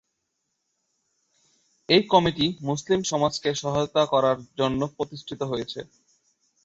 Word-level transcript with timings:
এই 1.89 2.01
কমিটি 2.13 2.45
মুসলিম 2.61 2.99
সমাজকে 3.11 3.49
সহায়তা 3.61 4.03
করার 4.13 4.37
জন্য 4.59 4.81
প্রতিষ্ঠিত 4.95 5.41
হয়েছে। 5.51 5.79